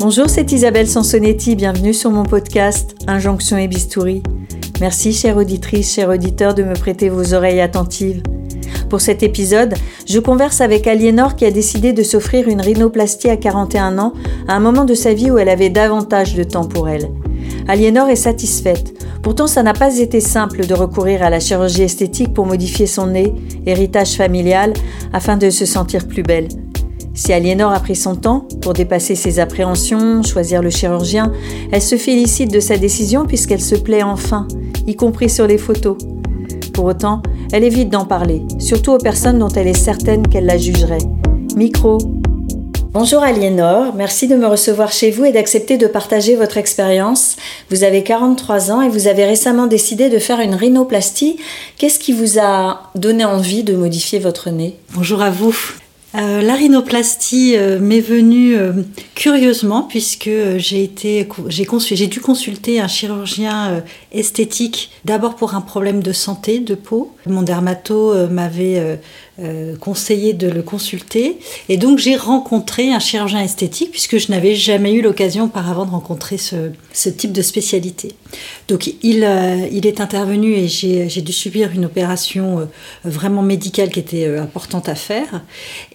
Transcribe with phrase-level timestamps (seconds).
[0.00, 4.22] Bonjour, c'est Isabelle Sansonetti, bienvenue sur mon podcast Injonction et Bistouri.
[4.80, 8.22] Merci, chère auditrice, cher auditeur, de me prêter vos oreilles attentives.
[8.88, 9.74] Pour cet épisode,
[10.06, 14.14] je converse avec Aliénor qui a décidé de s'offrir une rhinoplastie à 41 ans,
[14.46, 17.10] à un moment de sa vie où elle avait davantage de temps pour elle.
[17.68, 18.97] Aliénor est satisfaite.
[19.28, 23.08] Pourtant, ça n'a pas été simple de recourir à la chirurgie esthétique pour modifier son
[23.08, 23.34] nez,
[23.66, 24.72] héritage familial,
[25.12, 26.48] afin de se sentir plus belle.
[27.12, 31.30] Si Aliénor a pris son temps pour dépasser ses appréhensions, choisir le chirurgien,
[31.72, 34.48] elle se félicite de sa décision puisqu'elle se plaît enfin,
[34.86, 35.98] y compris sur les photos.
[36.72, 37.20] Pour autant,
[37.52, 41.04] elle évite d'en parler, surtout aux personnes dont elle est certaine qu'elle la jugerait.
[41.54, 41.98] Micro.
[42.90, 47.36] Bonjour Aliénor, merci de me recevoir chez vous et d'accepter de partager votre expérience.
[47.68, 51.38] Vous avez 43 ans et vous avez récemment décidé de faire une rhinoplastie.
[51.76, 54.74] Qu'est-ce qui vous a donné envie de modifier votre nez?
[54.94, 55.54] Bonjour à vous.
[56.18, 58.72] Euh, la rhinoplastie euh, m'est venue euh,
[59.14, 66.12] curieusement puisque j'ai été j'ai dû consulter un chirurgien esthétique d'abord pour un problème de
[66.12, 67.12] santé de peau.
[67.26, 68.98] Mon dermato m'avait
[69.80, 71.38] conseillé de le consulter.
[71.68, 75.90] Et donc j'ai rencontré un chirurgien esthétique puisque je n'avais jamais eu l'occasion auparavant de
[75.90, 78.14] rencontrer ce, type de spécialité.
[78.68, 82.64] Donc il, euh, il est intervenu et j'ai dû subir une opération euh,
[83.04, 85.42] vraiment médicale qui était importante à faire.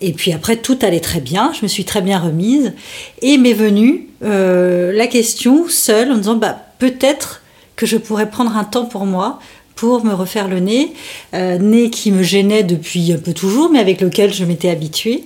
[0.02, 2.74] Et puis après tout allait très bien, je me suis très bien remise
[3.22, 7.42] et m'est venue la question seule en disant bah, peut-être
[7.76, 9.40] que je pourrais prendre un temps pour moi
[9.76, 10.94] pour me refaire le nez,
[11.34, 15.26] euh, nez qui me gênait depuis un peu toujours, mais avec lequel je m'étais habituée.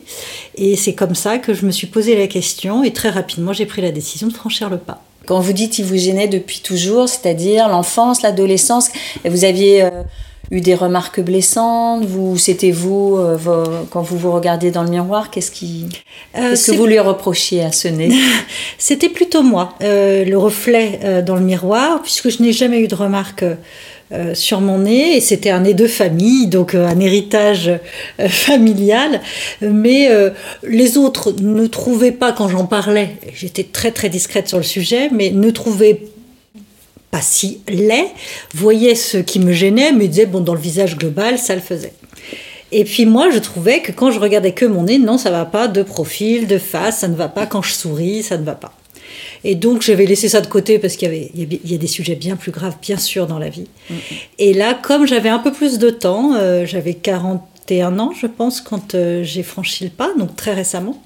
[0.55, 3.66] Et c'est comme ça que je me suis posé la question et très rapidement j'ai
[3.66, 5.03] pris la décision de franchir le pas.
[5.28, 8.89] Quand vous dites qu'il vous gênait depuis toujours, c'est-à-dire l'enfance, l'adolescence,
[9.25, 9.89] vous aviez euh,
[10.52, 15.30] eu des remarques blessantes Vous, c'était vous euh, quand vous vous regardiez dans le miroir
[15.30, 15.86] Qu'est-ce qui,
[16.34, 18.09] qu'est-ce que vous lui reprochiez à ce nez?
[18.78, 23.46] C'était plutôt moi, le reflet dans le miroir, puisque je n'ai jamais eu de remarques
[24.13, 28.29] euh, sur mon nez et c'était un nez de famille, donc euh, un héritage euh,
[28.29, 29.22] familial.
[29.59, 30.09] Mais
[30.63, 35.09] les autres ne trouvaient pas quand j'en parlais, j'étais très très discrète sur le sujet,
[35.12, 36.03] mais ne trouvaient
[37.12, 38.07] pas si laid,
[38.53, 41.94] voyaient ce qui me gênait, me disaient bon dans le visage global ça le faisait.
[42.72, 45.45] Et puis moi, je trouvais que quand je regardais que mon nez, non, ça va
[45.45, 48.56] pas de profil, de face, ça ne va pas quand je souris, ça ne va
[48.56, 48.74] pas.
[49.44, 51.88] Et donc, j'avais laissé ça de côté parce qu'il y, avait, il y, a des
[51.88, 53.67] sujets bien plus graves, bien sûr, dans la vie.
[53.91, 53.95] Mm-hmm.
[54.39, 58.61] Et là, comme j'avais un peu plus de temps, euh, j'avais 41 ans, je pense,
[58.61, 61.01] quand euh, j'ai franchi le pas, donc très récemment.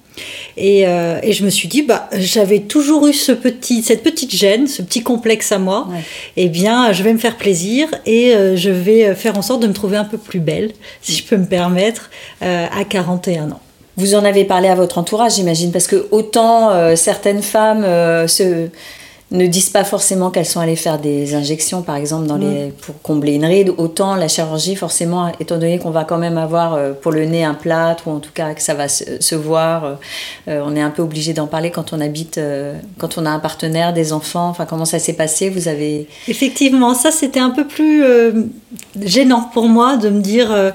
[0.58, 4.36] Et, euh, et, je me suis dit, bah, j'avais toujours eu ce petit, cette petite
[4.36, 5.88] gêne, ce petit complexe à moi.
[6.36, 9.74] Eh bien, je vais me faire plaisir et je vais faire en sorte de me
[9.74, 12.10] trouver un peu plus belle, si je peux me permettre,
[12.42, 13.62] à 41 ans.
[13.98, 18.26] Vous en avez parlé à votre entourage, j'imagine, parce que autant euh, certaines femmes euh,
[18.26, 18.70] se,
[19.32, 22.72] ne disent pas forcément qu'elles sont allées faire des injections, par exemple, dans les, mm.
[22.72, 26.74] pour combler une ride, autant la chirurgie, forcément, étant donné qu'on va quand même avoir
[26.74, 30.00] euh, pour le nez un plâtre, ou en tout cas que ça va se, voir,
[30.48, 32.40] on est un peu obligé d'en parler quand on habite,
[32.98, 36.08] quand on a un partenaire, des enfants, enfin comment ça s'est passé, vous avez...
[36.28, 38.04] Effectivement, ça c'était un peu plus
[39.02, 40.74] gênant pour moi de me dire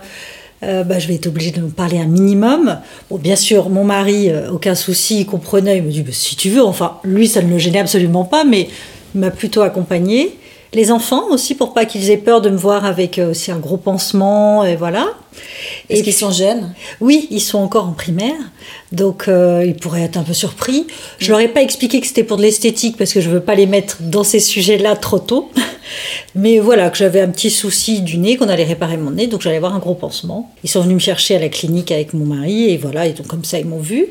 [0.62, 2.78] euh, bah, je vais être obligée de me parler un minimum.
[3.10, 6.36] Bon, bien sûr, mon mari, euh, aucun souci, il comprenait, il me dit bah, si
[6.36, 6.64] tu veux.
[6.64, 8.68] Enfin, lui, ça ne le gênait absolument pas, mais
[9.14, 10.36] il m'a plutôt accompagnée.
[10.72, 13.58] Les enfants aussi, pour pas qu'ils aient peur de me voir avec euh, aussi un
[13.58, 15.08] gros pansement, et voilà.
[15.88, 16.74] Est-ce qu'ils sont jeunes?
[17.00, 18.34] Oui, ils sont encore en primaire,
[18.92, 20.86] donc ils pourraient être un peu surpris.
[21.18, 23.54] Je leur ai pas expliqué que c'était pour de l'esthétique parce que je veux pas
[23.54, 25.50] les mettre dans ces sujets-là trop tôt.
[26.34, 29.42] Mais voilà, que j'avais un petit souci du nez, qu'on allait réparer mon nez, donc
[29.42, 30.52] j'allais avoir un gros pansement.
[30.64, 33.26] Ils sont venus me chercher à la clinique avec mon mari, et voilà, et donc
[33.26, 34.06] comme ça, ils m'ont vu.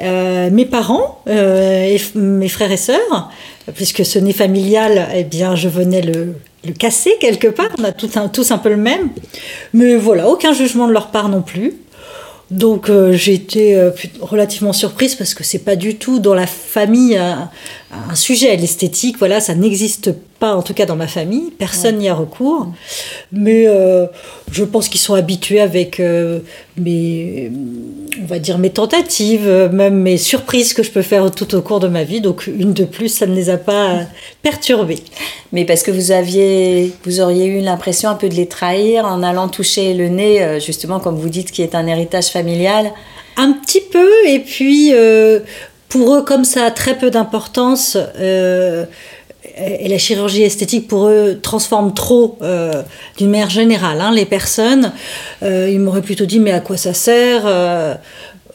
[0.00, 3.30] Euh, mes parents, euh, et mes frères et sœurs,
[3.74, 6.34] puisque ce nez familial, eh bien, je venais le,
[6.64, 7.88] le casser quelque part, on a
[8.20, 9.10] un, tous un peu le même.
[9.72, 11.74] Mais voilà, aucun jugement de leur part non plus.
[12.50, 13.90] Donc euh, j'ai été euh,
[14.20, 17.48] relativement surprise parce que c'est pas du tout dans la famille un,
[18.14, 18.54] sujet.
[18.56, 20.10] L'esthétique, voilà, ça n'existe
[20.42, 21.52] pas en tout cas dans ma famille.
[21.56, 22.66] Personne n'y a recours.
[23.30, 24.06] Mais euh,
[24.50, 26.02] je pense qu'ils sont habitués avec
[26.76, 27.52] mes,
[28.20, 31.78] on va dire mes tentatives, même mes surprises que je peux faire tout au cours
[31.78, 32.20] de ma vie.
[32.20, 34.00] Donc une de plus, ça ne les a pas
[34.42, 35.04] perturbés.
[35.52, 39.22] Mais parce que vous aviez, vous auriez eu l'impression un peu de les trahir en
[39.22, 42.92] allant toucher le nez, justement comme vous dites, qui est un héritage familial
[43.36, 45.40] un petit peu, et puis euh,
[45.88, 48.84] pour eux, comme ça a très peu d'importance, euh,
[49.56, 52.38] et la chirurgie esthétique pour eux transforme trop
[53.18, 54.92] d'une manière générale hein, les personnes.
[55.42, 57.46] ils m'auraient plutôt dit mais à quoi ça sert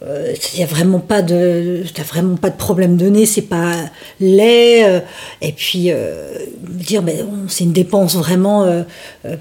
[0.02, 3.42] il euh, n'y a vraiment pas de t'as vraiment pas de problème de nez c'est
[3.42, 3.74] pas
[4.20, 5.00] laid euh,
[5.42, 8.84] et puis euh, dire mais c'est une dépense vraiment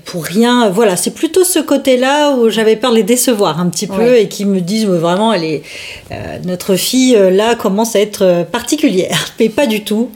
[0.07, 0.71] pour rien.
[0.71, 4.17] Voilà c'est plutôt ce côté là où j'avais peur de les décevoir un petit peu
[4.17, 5.63] et qui me disent vraiment elle est
[6.45, 10.11] notre fille là commence à être particulière mais pas du tout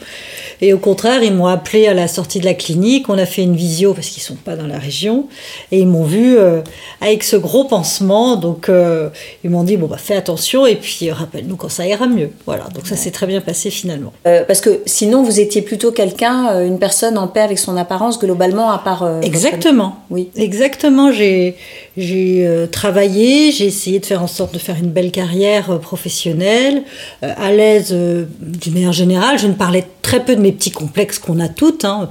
[0.63, 3.09] et au contraire, ils m'ont appelé à la sortie de la clinique.
[3.09, 5.27] On a fait une visio parce qu'ils sont pas dans la région.
[5.73, 6.61] Et ils m'ont vu euh,
[7.01, 8.37] avec ce gros pansement.
[8.37, 9.09] Donc, euh,
[9.43, 12.31] ils m'ont dit bon, bah, fais attention et puis rappelle-nous quand ça ira mieux.
[12.47, 12.65] Voilà.
[12.75, 14.13] Donc, ça s'est très bien passé finalement.
[14.27, 18.19] Euh, parce que sinon, vous étiez plutôt quelqu'un, une personne en paix avec son apparence
[18.19, 19.21] globalement, à part.
[19.23, 19.97] Exactement.
[20.11, 20.31] Oui.
[20.37, 21.13] Exactement.
[21.13, 21.57] J'ai
[22.01, 26.83] j'ai travaillé, j'ai essayé de faire en sorte de faire une belle carrière professionnelle,
[27.23, 29.39] à l'aise d'une manière générale.
[29.39, 32.11] Je ne parlais très peu de mes petits complexes qu'on a toutes, hein,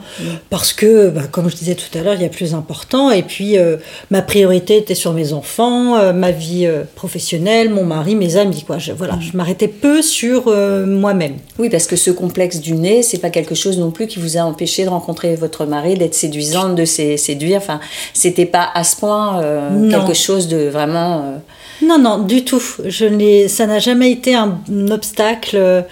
[0.49, 3.11] parce que, bah, comme je disais tout à l'heure, il y a plus important.
[3.11, 3.75] Et puis, euh,
[4.09, 8.65] ma priorité était sur mes enfants, euh, ma vie euh, professionnelle, mon mari, mes amis.
[8.77, 10.45] Je, voilà, je m'arrêtais peu sur
[10.85, 11.35] moi-même.
[11.57, 14.37] Oui, parce que ce complexe du nez, c'est pas quelque chose non plus qui vous
[14.37, 17.57] a empêché de rencontrer votre mari, d'être séduisante, de séduire.
[17.57, 17.79] Enfin,
[18.13, 19.41] c'était pas à ce point
[19.87, 21.41] quelque chose de vraiment.
[21.81, 22.61] Non, non, du tout.
[22.85, 24.59] Je ça n'a jamais été un
[24.89, 25.85] obstacle.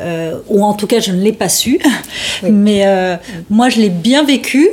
[0.00, 1.78] Euh, ou en tout cas je ne l'ai pas su,
[2.42, 3.16] mais euh,
[3.50, 4.68] moi je l'ai bien vécu.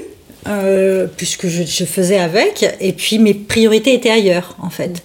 [0.47, 5.03] Euh, puisque je, faisais avec, et puis mes priorités étaient ailleurs, en fait.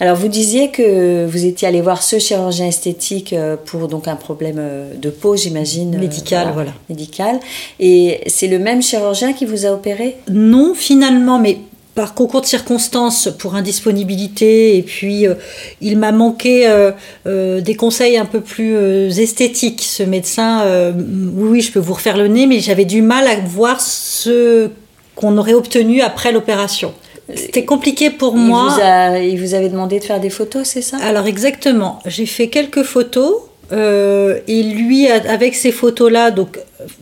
[0.00, 3.32] Alors vous disiez que vous étiez allé voir ce chirurgien esthétique
[3.66, 4.60] pour donc un problème
[4.96, 5.96] de peau, j'imagine.
[5.96, 6.72] Médical, voilà.
[6.88, 7.38] Médical.
[7.78, 10.16] Et c'est le même chirurgien qui vous a opéré?
[10.28, 11.58] Non, finalement, mais
[11.94, 15.34] par concours de circonstances pour indisponibilité et puis euh,
[15.80, 16.90] il m'a manqué euh,
[17.26, 20.64] euh, des conseils un peu plus esthétiques ce médecin
[20.96, 24.70] oui, oui je peux vous refaire le nez mais j'avais du mal à voir ce
[25.14, 26.94] qu'on aurait obtenu après l'opération
[27.34, 28.68] c'était compliqué pour moi.
[28.68, 30.98] Vous il vous avait demandé de faire des photos, c'est ça?
[30.98, 31.98] Alors exactement.
[32.04, 33.36] J'ai fait quelques photos
[33.72, 36.58] euh, et lui, avec ces photos-là, donc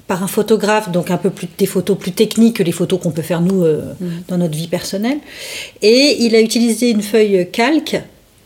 [0.06, 3.10] par un photographe, donc un peu plus des photos plus techniques que les photos qu'on
[3.10, 4.06] peut faire nous euh, mm.
[4.28, 5.18] dans notre vie personnelle,
[5.80, 8.00] et il a utilisé une feuille calque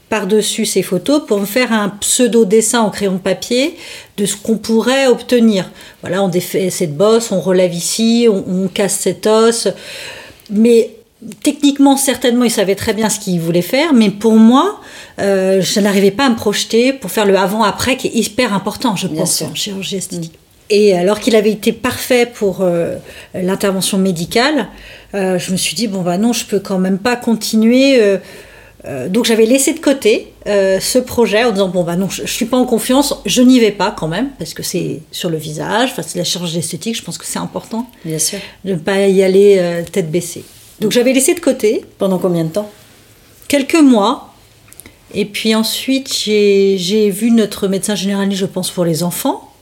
[0.08, 3.76] par-dessus ces photos pour me faire un pseudo-dessin en crayon de papier
[4.16, 5.70] de ce qu'on pourrait obtenir.
[6.00, 9.66] Voilà, on défait cette bosse, on relève ici, on, on casse cet os.
[10.50, 10.96] Mais
[11.42, 14.80] techniquement, certainement, il savait très bien ce qu'il voulait faire, mais pour moi,
[15.18, 18.96] euh, je n'arrivais pas à me projeter pour faire le avant-après qui est hyper important,
[18.96, 20.38] je pense, en chirurgie esthétique.
[20.68, 22.96] Et alors qu'il avait été parfait pour euh,
[23.34, 24.68] l'intervention médicale,
[25.14, 28.00] euh, je me suis dit, bon, bah non, je peux quand même pas continuer.
[29.08, 32.46] donc j'avais laissé de côté ce projet en disant, bon, bah non, je, ne suis
[32.46, 35.90] pas en confiance, je n'y vais pas quand même, parce que c'est sur le visage,
[35.92, 37.88] enfin, c'est la chirurgie esthétique, je pense que c'est important.
[38.04, 38.38] Bien sûr.
[38.64, 40.44] De ne pas y aller tête baissée.
[40.80, 41.84] Donc j'avais laissé de côté.
[41.98, 42.70] Pendant combien de temps?
[43.48, 44.34] Quelques mois.
[45.14, 49.52] Et puis ensuite, j'ai vu notre médecin généraliste, je pense, pour les enfants.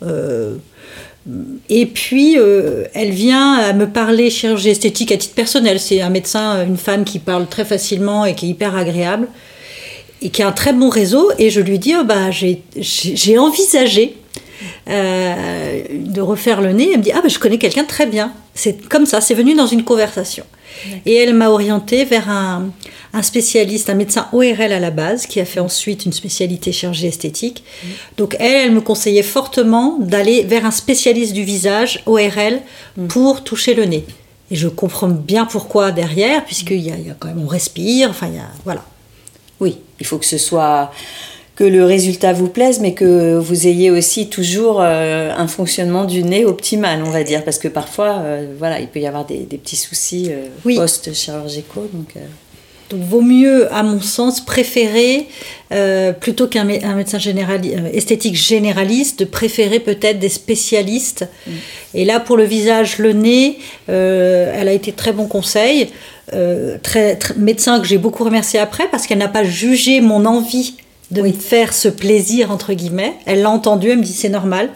[1.71, 5.81] Et puis, euh, elle vient à me parler chirurgie esthétique à titre personnel.
[5.81, 9.29] C'est un médecin, une femme qui parle très facilement et qui est hyper agréable
[10.21, 11.31] et qui a un très bon réseau.
[11.38, 14.17] Et je lui dis, oh, bah, j'ai envisagé
[14.89, 16.91] euh, de refaire le nez.
[16.93, 18.33] Elle me dit, ah, bah, je connais quelqu'un très bien.
[18.55, 20.45] C'est comme ça, c'est venu dans une conversation.
[21.06, 22.71] Et elle m'a orientée vers un,
[23.23, 27.63] spécialiste, un médecin ORL à la base, qui a fait ensuite une spécialité chirurgie esthétique.
[27.63, 27.89] Mm.
[28.19, 32.61] Donc elle, elle me conseillait fortement d'aller vers un spécialiste du visage, ORL,
[32.96, 33.06] mm.
[33.06, 34.05] pour toucher le nez.
[34.51, 38.27] Et je comprends bien pourquoi derrière, puisqu'il y, y, a quand même, on respire, enfin,
[38.29, 38.84] il y a, voilà.
[39.61, 40.91] Oui, il faut que ce soit
[41.56, 46.25] que le résultat vous plaise, mais que vous ayez aussi toujours euh, un fonctionnement du
[46.25, 49.39] nez optimal, on va dire, parce que parfois, euh, voilà, il peut y avoir des,
[49.44, 51.89] petits soucis euh, post-chirurgicaux.
[51.93, 52.15] Donc,
[52.91, 55.27] donc, vaut mieux, à mon sens, préférer,
[56.20, 57.19] plutôt qu'un médecin
[57.93, 61.27] esthétique généraliste, de préférer peut-être des spécialistes.
[61.46, 61.51] Mm.
[61.94, 63.58] Et là, pour le visage, le nez,
[63.89, 65.89] elle a été très bon conseil.
[66.82, 70.75] très, médecin que j'ai beaucoup remercié après parce qu'elle n'a pas jugé mon envie
[71.11, 73.15] de me faire ce plaisir, entre guillemets.
[73.27, 74.70] Elle l'a entendu, elle me dit c'est normal.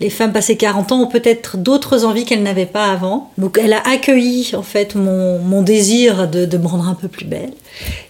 [0.00, 3.30] Les femmes passées 40 ans ont peut-être d'autres envies qu'elles n'avaient pas avant.
[3.38, 7.52] Donc elle a accueilli en fait mon, désir de, me rendre un peu plus belle.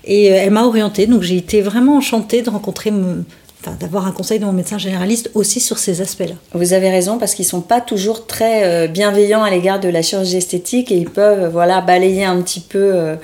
[0.05, 1.07] Et euh, elle m'a orientée.
[1.07, 2.93] Donc j'ai été vraiment enchantée de rencontrer
[3.63, 6.35] Enfin, d'avoir un conseil de mon médecin généraliste aussi sur ces aspects-là.
[6.55, 10.01] Vous avez raison parce qu'ils sont pas toujours très euh, bienveillants à l'égard de la
[10.01, 13.17] chirurgie esthétique et ils peuvent voilà balayer un petit peu euh,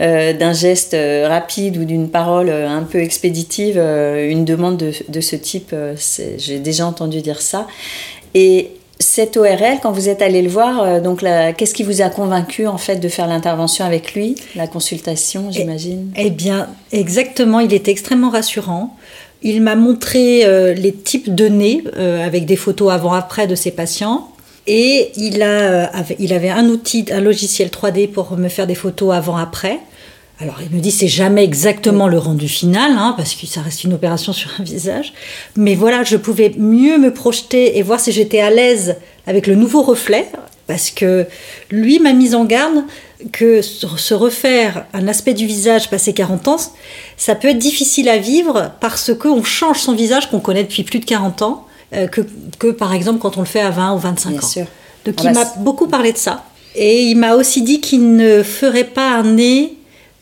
[0.00, 4.92] euh, d'un geste euh, rapide ou d'une parole euh, un peu expéditive, une demande de,
[5.08, 5.74] de ce type,
[6.38, 7.66] j'ai déjà entendu dire ça.
[8.34, 11.24] Et cet ORL, quand vous êtes allé le voir, euh, donc
[11.56, 16.12] qu'est-ce qui vous a convaincu en fait de faire l'intervention avec lui, la consultation, j'imagine?
[16.16, 17.60] eh, eh bien, exactement.
[17.60, 18.96] Il était extrêmement rassurant.
[19.44, 23.70] Il m'a montré euh, les types de nez euh, avec des photos avant-après de ses
[23.70, 24.32] patients.
[24.66, 29.14] Et il, a, il avait un outil, un logiciel 3D pour me faire des photos
[29.14, 29.78] avant-après.
[30.40, 33.84] Alors il me dit c'est jamais exactement le rendu final hein, parce que ça reste
[33.84, 35.12] une opération sur un visage,
[35.56, 38.96] mais voilà je pouvais mieux me projeter et voir si j'étais à l'aise
[39.28, 40.26] avec le nouveau reflet
[40.66, 41.26] parce que
[41.70, 42.82] lui m'a mise en garde
[43.32, 46.56] que se refaire un aspect du visage passé 40 ans,
[47.16, 51.00] ça peut être difficile à vivre parce qu'on change son visage qu'on connaît depuis plus
[51.00, 52.22] de 40 ans euh, que,
[52.58, 54.42] que, par exemple quand on le fait à 20 ou 25 Bien ans.
[54.42, 54.66] Sûr.
[55.04, 58.16] Donc ah il bah, m'a beaucoup parlé de ça et il m'a aussi dit qu'il
[58.16, 59.74] ne ferait pas un nez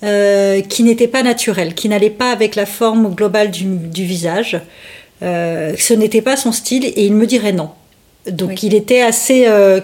[0.04, 4.61] euh, qui n'était pas naturel, qui n'allait pas avec la forme globale du, visage.
[5.23, 7.71] Euh, ce n'était pas son style et il me dirait non.
[8.28, 9.80] Donc il était assez euh,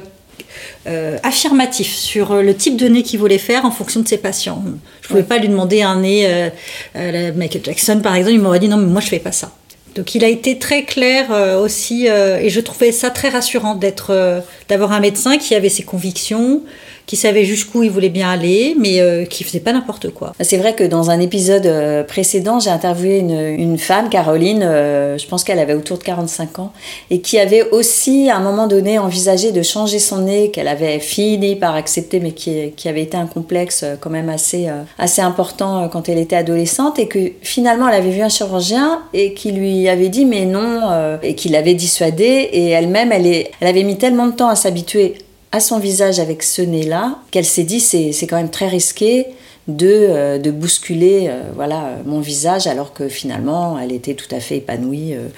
[1.23, 4.63] affirmatif sur le type de nez qu'il voulait faire en fonction de ses patients.
[5.01, 6.51] Je ne pouvais pas lui demander un nez
[6.95, 9.53] à Michael Jackson par exemple, il m'aurait dit non mais moi je fais pas ça.
[9.95, 11.31] Donc il a été très clair
[11.61, 16.63] aussi et je trouvais ça très rassurant d'être d'avoir un médecin qui avait ses convictions,
[17.09, 20.35] qui savait jusqu'où il voulait bien aller, mais euh, qui faisait pas n'importe quoi.
[20.41, 25.27] C'est vrai que dans un épisode euh, précédent, j'ai interviewé une, femme, Caroline, euh, je
[25.27, 26.73] pense qu'elle avait autour de 45 ans,
[27.09, 30.99] et qui avait aussi à un moment donné envisagé de changer son nez, qu'elle avait
[30.99, 36.11] fini par accepter, mais qui, avait été un complexe quand même assez, assez important quand
[36.11, 40.09] elle était adolescente, et que finalement elle avait vu un chirurgien et qui lui avait
[40.11, 40.83] dit mais non,
[41.23, 45.15] et qui l'avait dissuadée, et elle-même, elle, elle avait mis tellement de temps à s'habituer
[45.53, 49.27] à son visage avec ce nez-là, qu'elle s'est dit c'est, c'est quand même très risqué
[49.67, 54.41] de, euh, de bousculer euh, voilà, mon visage alors que finalement elle était tout à
[54.41, 55.15] fait épanouie.
[55.15, 55.29] Euh.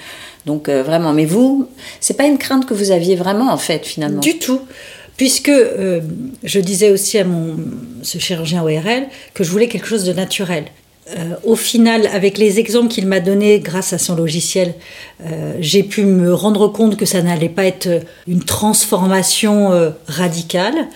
[0.46, 1.68] donc vraiment, mais vous,
[2.00, 4.20] c'est pas une crainte que vous aviez vraiment en fait finalement?
[4.20, 4.60] Du tout.
[5.16, 7.56] Puisque je disais aussi à mon,
[8.02, 10.64] ce chirurgien ORL que je voulais quelque chose de naturel.
[11.16, 14.74] Euh, au final, avec les exemples qu'il m'a donnés grâce à son logiciel,
[15.24, 17.88] euh, j'ai pu me rendre compte que ça n'allait pas être
[18.28, 20.88] une transformation euh, radicale.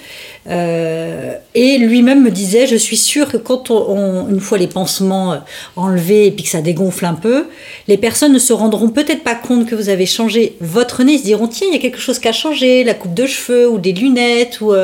[0.47, 5.41] et lui-même me disait, je suis sûre que quand on, une fois les pansements
[5.75, 7.47] enlevés et puis que ça dégonfle un peu,
[7.89, 11.15] les personnes ne se rendront peut-être pas compte que vous avez changé votre nez.
[11.15, 13.25] Ils se diront, tiens, il y a quelque chose qui a changé, la coupe de
[13.25, 14.75] cheveux ou des lunettes ou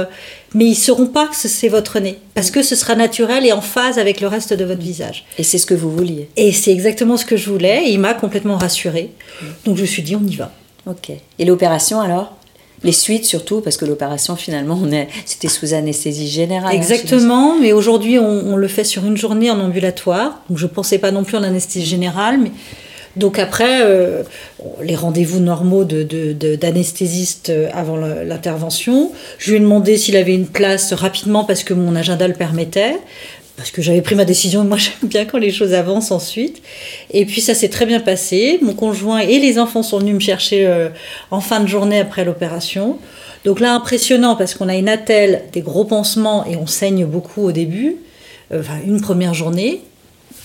[0.55, 3.53] mais ils ne sauront pas que c'est votre nez, parce que ce sera naturel et
[3.53, 5.25] en phase avec le reste de votre visage.
[5.39, 6.29] Et c'est ce que vous vouliez.
[6.37, 9.13] Et c'est exactement ce que je voulais, et il m'a complètement rassurée.
[9.65, 10.53] Donc je me suis dit, on y va.
[10.87, 11.11] Ok.
[11.39, 12.37] Et l'opération alors?
[12.83, 14.81] Les suites surtout, parce que l'opération finalement,
[15.27, 16.73] c'était sous anesthésie générale.
[16.73, 20.41] Hein, Exactement, mais aujourd'hui on, on, le fait sur une journée en ambulatoire.
[20.49, 22.53] Donc je ne pensais pas non plus en anesthésie générale, mais
[23.17, 24.23] donc après, euh,
[24.83, 29.13] les rendez-vous normaux d'anesthésiste de, avant l'intervention.
[29.39, 32.97] Je lui ai demandé s'il avait une place rapidement parce que mon agenda le permettait.
[33.57, 36.63] Parce que j'avais pris ma décision, moi j'aime bien quand les choses avancent ensuite.
[37.11, 38.59] Et puis ça s'est très bien passé.
[38.63, 40.89] Mon conjoint et les enfants sont venus me chercher euh,
[41.31, 42.99] en fin de journée après l'opération.
[43.45, 47.43] Donc là, impressionnant parce qu'on a une attelle, des gros pansements et on saigne beaucoup
[47.43, 47.97] au début.
[48.53, 49.83] Euh, enfin, une première journée.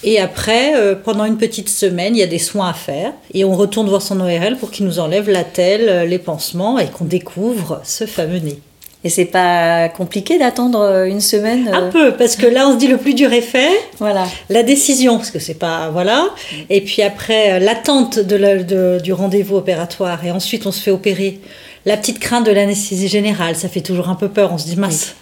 [0.03, 3.13] Et après, euh, pendant une petite semaine, il y a des soins à faire.
[3.33, 6.77] Et on retourne voir son ORL pour qu'il nous enlève la telle, euh, les pansements
[6.79, 8.59] et qu'on découvre ce fameux nez.
[9.03, 12.77] Et c'est pas compliqué d'attendre euh, une semaine Un peu, parce que là, on se
[12.77, 13.69] dit le plus dur est fait.
[13.99, 14.25] Voilà.
[14.49, 15.89] La décision, parce que c'est pas.
[15.91, 16.29] Voilà.
[16.69, 20.25] Et puis après, l'attente de, du rendez-vous opératoire.
[20.25, 21.39] Et ensuite, on se fait opérer.
[21.85, 24.51] La petite crainte de l'anesthésie générale, ça fait toujours un peu peur.
[24.51, 25.15] On se dit, mince,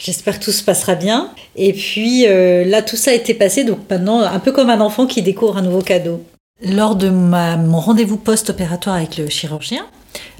[0.00, 1.30] j'espère que tout se passera bien.
[1.54, 4.80] Et puis euh, là, tout ça a été passé, donc maintenant, un peu comme un
[4.80, 6.20] enfant qui découvre un nouveau cadeau.
[6.62, 9.86] Lors de mon rendez-vous post-opératoire avec le chirurgien,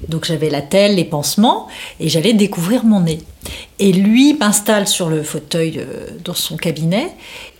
[0.08, 3.18] donc j'avais la telle, les pansements, et j'allais découvrir mon nez.
[3.78, 7.08] Et lui m'installe sur le fauteuil euh, dans son cabinet,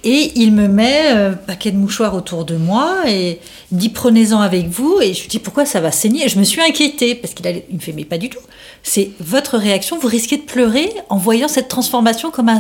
[0.05, 3.41] et il me met un paquet de mouchoirs autour de moi, et
[3.71, 6.45] dit prenez-en avec vous, et je lui dis pourquoi ça va saigner, et je me
[6.45, 8.39] suis inquiétée, parce qu'il me fait mais pas du tout,
[8.83, 12.51] c'est votre réaction, vous risquez de pleurer en voyant cette transformation comme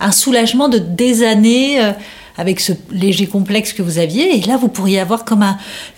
[0.00, 1.80] un, soulagement de des années.
[1.80, 1.92] Euh,
[2.40, 5.44] avec ce léger complexe que vous aviez, et là vous pourriez avoir comme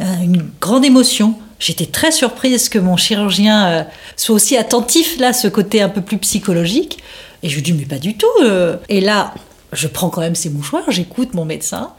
[0.01, 1.35] une grande émotion.
[1.61, 3.83] J'étais très surprise que mon chirurgien euh,
[4.17, 6.99] soit aussi attentif là, ce côté un peu plus psychologique.
[7.43, 8.27] Et je lui dis mais pas du tout.
[8.43, 8.77] Euh.
[8.89, 9.35] Et là,
[9.73, 11.93] je prends quand même ses mouchoirs, j'écoute mon médecin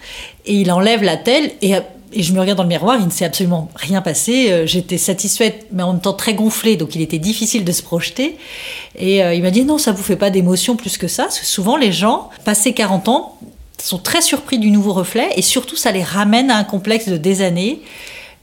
[0.45, 1.75] et il enlève la telle et,
[2.11, 4.51] et je me regarde dans le miroir, il ne s'est absolument rien passé.
[4.51, 7.83] Euh, j'étais satisfaite, mais en même temps très gonflée, donc il était difficile de se
[7.83, 8.37] projeter.
[8.97, 11.45] Et il m'a dit non, ça vous fait pas d'émotion plus que ça, parce que
[11.45, 13.37] souvent les gens, passés 40 ans,
[13.77, 17.17] sont très surpris du nouveau reflet et surtout ça les ramène à un complexe de
[17.17, 17.81] des années.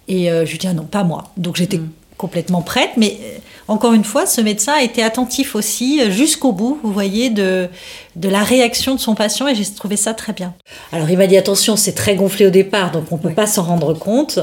[0.08, 1.32] Et euh, je lui dis, ah non, pas moi.
[1.36, 1.88] Donc j'étais mm.
[2.16, 3.38] complètement prête, mais euh,
[3.68, 7.68] encore une fois, ce médecin a été attentif aussi euh, jusqu'au bout, vous voyez, de,
[8.16, 10.54] de la réaction de son patient et j'ai trouvé ça très bien.
[10.92, 13.46] Alors il m'a dit attention, c'est très gonflé au départ, donc on ne peut pas
[13.46, 14.40] s'en rendre compte.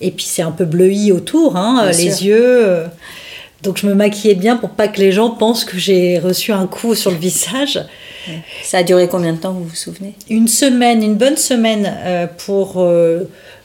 [0.00, 2.84] Et puis c'est un peu bleui autour, hein, les yeux.
[3.62, 6.66] Donc je me maquillais bien pour pas que les gens pensent que j'ai reçu un
[6.66, 7.80] coup sur le visage.
[8.62, 10.14] Ça a duré combien de temps, vous vous souvenez?
[10.28, 12.84] Une semaine, une bonne semaine euh, pour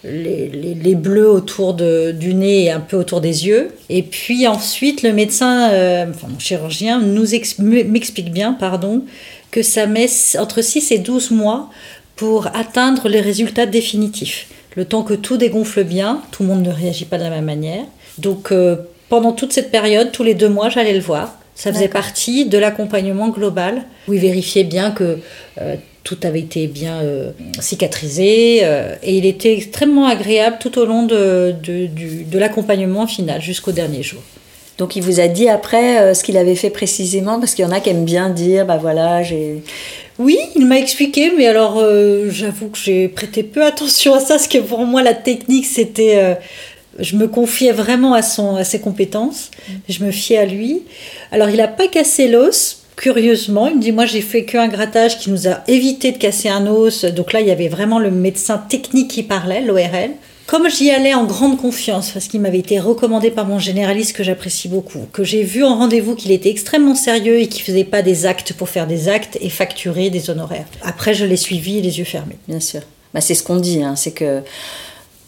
[0.05, 3.69] euh, les, les, bleus autour de, du nez et un peu autour des yeux.
[3.89, 7.25] Et puis ensuite, le médecin, euh, enfin mon chirurgien, nous
[7.59, 9.03] m'explique bien, pardon,
[9.51, 11.69] que ça met entre 6 et 12 mois
[12.15, 14.47] pour atteindre les résultats définitifs.
[14.75, 17.45] Le temps que tout dégonfle bien, tout le monde ne réagit pas de la même
[17.45, 17.85] manière.
[18.17, 18.53] Donc
[19.09, 21.35] pendant toute cette période, tous les deux mois, j'allais le voir.
[21.55, 25.17] Ça faisait partie de l'accompagnement global où il vérifiait bien que
[25.59, 30.85] euh, tout avait été bien euh, cicatrisé euh, et il était extrêmement agréable tout au
[30.85, 34.21] long de, de, l'accompagnement final jusqu'au dernier jour.
[34.77, 37.71] Donc il vous a dit après ce qu'il avait fait précisément parce qu'il y en
[37.71, 39.61] a qui aiment bien dire bah voilà j'ai
[40.17, 41.83] oui, il m'a expliqué, mais alors
[42.29, 46.37] j'avoue que j'ai prêté peu attention à ça, parce que pour moi la technique c'était
[46.99, 49.51] je me confiais vraiment à, son, à ses compétences,
[49.87, 50.83] je me fiais à lui.
[51.31, 55.17] Alors il n'a pas cassé l'os, curieusement, il me dit moi j'ai fait qu'un grattage
[55.19, 58.11] qui nous a évité de casser un os, donc là il y avait vraiment le
[58.11, 60.11] médecin technique qui parlait, l'ORL.
[60.47, 64.23] Comme j'y allais en grande confiance, parce qu'il m'avait été recommandé par mon généraliste que
[64.23, 68.01] j'apprécie beaucoup, que j'ai vu en rendez-vous qu'il était extrêmement sérieux et qu'il faisait pas
[68.01, 70.65] des actes pour faire des actes et facturer des honoraires.
[70.81, 72.37] Après, je l'ai suivi les yeux fermés.
[72.47, 72.81] Bien sûr.
[73.13, 74.41] Bah, c'est ce qu'on dit, hein, c'est que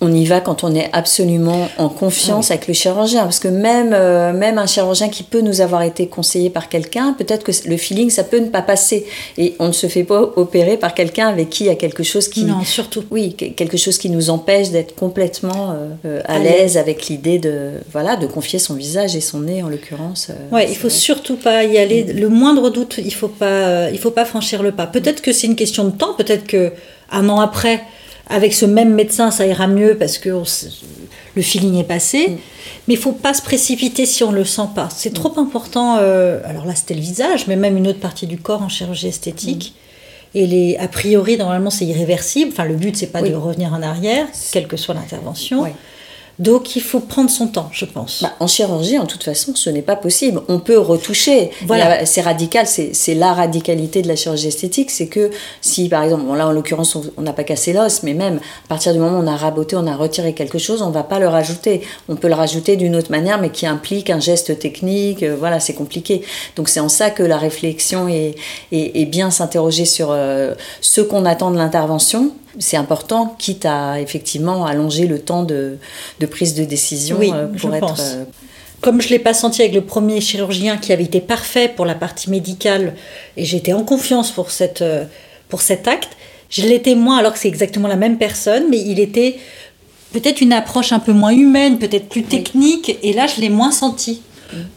[0.02, 3.22] on y va quand on est absolument en confiance avec le chirurgien.
[3.22, 7.14] Parce que même, euh, même un chirurgien qui peut nous avoir été conseillé par quelqu'un,
[7.14, 9.06] peut-être que le feeling, ça peut ne pas passer.
[9.38, 12.02] Et on ne se fait pas opérer par quelqu'un avec qui il y a quelque
[12.02, 12.46] chose qui...
[12.46, 13.04] Non, surtout.
[13.12, 17.74] Oui, quelque chose qui nous empêche d'être complètement euh, euh, à, l'aise avec l'idée de,
[17.92, 20.32] voilà, de confier son visage et son nez, en l'occurrence.
[20.52, 22.04] ouais, il faut surtout pas y aller.
[22.04, 24.88] Le moindre doute, il faut pas, il faut pas franchir le pas.
[24.88, 26.74] Peut-être que c'est une question de temps, peut-être que
[27.12, 27.84] un an après
[28.32, 30.30] avec ce même médecin, ça ira mieux parce que
[31.36, 32.30] le feeling est passé.
[32.30, 32.38] Mm.
[32.88, 34.90] Mais il faut pas se précipiter si on ne le sent pas.
[34.90, 35.98] C'est trop important.
[36.00, 39.08] Euh, alors là, c'était le visage, mais même une autre partie du corps en chirurgie
[39.08, 39.74] esthétique.
[39.76, 40.38] Mm.
[40.38, 42.52] Et les, a priori, normalement, c'est irréversible.
[42.54, 45.66] Enfin, le but, c'est pas de revenir en arrière, quelle que soit l'intervention.
[46.42, 48.24] Donc il faut prendre son temps, je pense.
[48.24, 50.42] Bah, en chirurgie, en toute façon, ce n'est pas possible.
[50.48, 51.52] On peut retoucher.
[51.68, 52.04] Voilà.
[52.08, 54.90] C'est radical, c'est la radicalité de la chirurgie esthétique.
[54.90, 55.30] C'est que
[55.62, 58.92] si, par exemple, là en l'occurrence, on n'a pas cassé l'os, mais même à partir
[58.92, 61.20] du moment où on a raboté, on a retiré quelque chose, on ne va pas
[61.20, 61.82] le rajouter.
[62.10, 65.22] On peut le rajouter d'une autre manière, mais qui implique un geste technique.
[65.22, 66.24] Euh, voilà, c'est compliqué.
[66.56, 68.34] Donc c'est en ça que la réflexion est,
[68.72, 74.66] est, bien s'interroger sur euh, ce qu'on attend de l'intervention c'est important, quitte à effectivement
[74.66, 75.78] allonger le temps de,
[76.30, 77.96] prise de décision oui, euh, pour être.
[78.00, 78.26] Euh,
[78.82, 81.86] Comme je ne l'ai pas senti avec le premier chirurgien qui avait été parfait pour
[81.86, 82.96] la partie médicale
[83.38, 85.06] et j'étais en confiance pour, cette, euh,
[85.50, 86.18] pour cet acte,
[86.50, 89.38] je l'étais moins alors que c'est exactement la même personne, mais il était
[90.12, 93.72] peut-être une approche un peu moins humaine, peut-être plus technique, et là je l'ai moins
[93.72, 94.22] senti.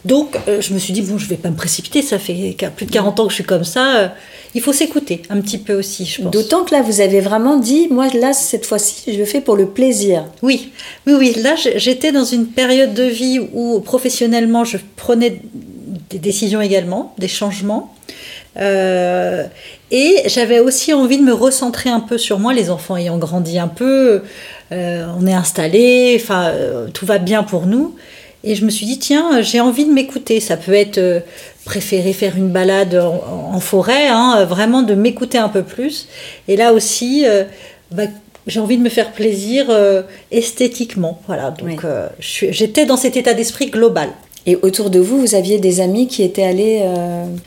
[0.03, 2.85] Donc, euh, je me suis dit, bon, je vais pas me précipiter, ça fait plus
[2.85, 3.95] de 40 ans que je suis comme ça.
[3.97, 4.07] Euh,
[4.53, 6.31] il faut s'écouter un petit peu aussi, je pense.
[6.31, 9.55] D'autant que là, vous avez vraiment dit, moi, là, cette fois-ci, je le fais pour
[9.55, 10.25] le plaisir.
[10.41, 10.71] Oui,
[11.07, 11.35] oui, oui.
[11.41, 15.41] Là, j'étais dans une période de vie où, professionnellement, je prenais
[16.09, 17.93] des décisions également, des changements.
[18.57, 19.43] Euh,
[19.91, 23.59] et j'avais aussi envie de me recentrer un peu sur moi, les enfants ayant grandi
[23.59, 24.23] un peu,
[24.71, 26.51] on est installé, enfin,
[26.93, 27.95] tout va bien pour nous.
[28.45, 30.39] Et je me suis dit, tiens, j'ai envie de m'écouter.
[30.39, 31.19] Ça peut être euh,
[31.65, 36.07] préférer faire une balade en, forêt, hein, vraiment de m'écouter un peu plus.
[36.47, 37.43] Et là aussi, euh,
[37.91, 38.03] bah,
[38.45, 41.19] j'ai envie de me faire plaisir euh, esthétiquement.
[41.25, 41.83] Voilà, donc
[42.19, 44.09] j'étais dans cet état d'esprit global.
[44.45, 46.83] Et autour de vous, vous aviez des amis qui étaient allés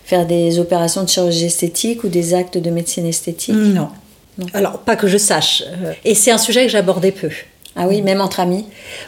[0.05, 3.55] faire des opérations de chirurgie esthétique ou des actes de médecine esthétique?
[3.55, 3.89] Non.
[4.37, 4.47] non.
[4.53, 5.63] Alors, pas que je sache.
[6.05, 7.31] Et c'est un sujet que j'abordais peu.
[7.81, 8.67] Ah oui, même entre amis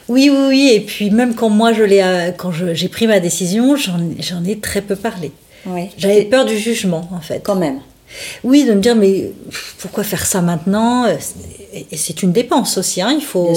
[0.08, 0.70] Oui, oui, oui.
[0.72, 4.58] Et puis même quand moi, je l'ai, euh, quand j'ai pris ma décision, j'en ai
[4.58, 5.32] très peu parlé.
[5.66, 5.88] Oui.
[5.98, 7.40] J'avais peur du jugement, en fait.
[7.42, 7.80] Quand même.
[8.44, 9.32] Oui, de me dire, mais
[9.78, 11.06] pourquoi faire ça maintenant?
[11.72, 13.12] Et c'est une dépense aussi, hein.
[13.16, 13.52] il faut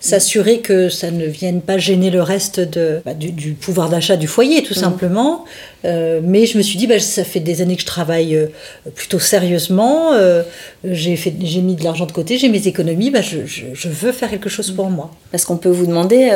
[0.00, 4.26] s'assurer que ça ne vienne pas gêner le reste de, bah, du, pouvoir d'achat du
[4.26, 4.82] foyer, tout mmh.
[4.82, 5.44] simplement.
[5.84, 8.46] Euh, mais je me suis dit, bah, ça fait des années que je travaille euh,
[8.94, 10.42] plutôt sérieusement, euh,
[10.84, 11.16] j'ai
[11.60, 14.70] mis de l'argent de côté, j'ai mes économies, bah, je, je, veux faire quelque chose
[14.70, 15.10] pour moi.
[15.30, 16.30] Parce qu'on peut vous demander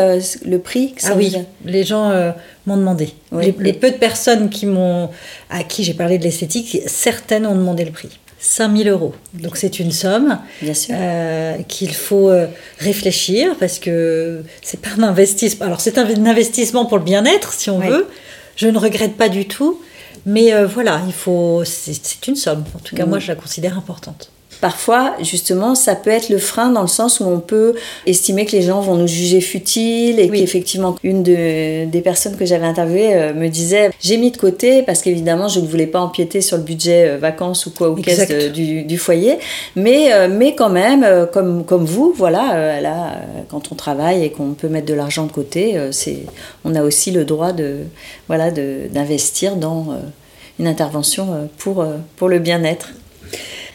[0.44, 1.34] le prix que ça Ah oui,
[1.64, 2.12] les gens
[2.66, 3.10] m'ont demandé.
[3.32, 5.08] les, peu de personnes qui m'ont,
[5.50, 8.10] à qui j'ai parlé de l'esthétique, certaines ont demandé le prix.
[8.44, 9.14] 5000 euros.
[9.32, 10.38] Donc c'est une somme
[10.90, 12.46] euh, qu'il faut euh,
[12.78, 15.64] réfléchir parce que c'est pas un investissement.
[15.64, 18.06] Alors c'est un investissement pour le bien-être si on veut.
[18.56, 19.80] Je ne regrette pas du tout,
[20.26, 21.62] mais euh, voilà, il faut.
[21.64, 22.64] C'est une somme.
[22.74, 23.22] En tout cas, moi, mm.
[23.22, 24.30] je la considère importante.
[24.64, 27.74] Parfois, justement, ça peut être le frein dans le sens où on peut
[28.06, 32.64] estimer que les gens vont nous juger futiles et qu'effectivement, une des personnes que j'avais
[32.64, 36.40] interviewées euh, me disait j'ai mis de côté parce qu'évidemment, je ne voulais pas empiéter
[36.40, 39.36] sur le budget euh, vacances ou quoi ou caisse du, foyer,
[39.76, 44.54] mais, euh, mais quand même, comme, comme vous, voilà, là, quand on travaille et qu'on
[44.54, 46.20] peut mettre de l'argent de côté, c'est,
[46.64, 47.80] on a aussi le droit de,
[48.28, 49.88] voilà, d'investir dans
[50.58, 51.84] une intervention pour,
[52.16, 52.94] pour le bien-être.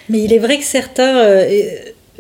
[0.09, 1.17] Mais il est vrai que certains.
[1.17, 1.69] Euh,